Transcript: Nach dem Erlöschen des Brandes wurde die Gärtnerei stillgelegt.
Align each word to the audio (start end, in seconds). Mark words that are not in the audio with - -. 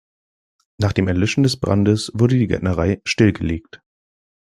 Nach 0.79 0.93
dem 0.93 1.07
Erlöschen 1.07 1.43
des 1.43 1.57
Brandes 1.59 2.09
wurde 2.15 2.35
die 2.35 2.47
Gärtnerei 2.47 3.03
stillgelegt. 3.05 3.83